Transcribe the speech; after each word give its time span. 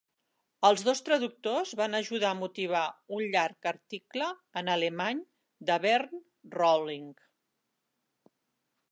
Els 0.67 0.83
dos 0.85 1.01
traductors 1.07 1.73
van 1.81 1.97
ajudar 1.97 2.29
a 2.29 2.37
motivar 2.37 2.81
un 3.17 3.21
llarg 3.35 3.67
article 3.71 4.29
en 4.61 4.71
alemany 4.75 5.21
de 5.71 5.77
Bernd 5.83 6.55
Rolling. 6.61 7.05